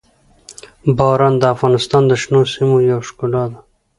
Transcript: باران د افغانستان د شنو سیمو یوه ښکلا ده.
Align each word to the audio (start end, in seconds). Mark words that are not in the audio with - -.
باران 0.97 1.33
د 1.37 1.43
افغانستان 1.53 2.03
د 2.07 2.11
شنو 2.21 2.41
سیمو 2.53 2.77
یوه 2.89 3.03
ښکلا 3.09 3.43
ده. 3.51 3.59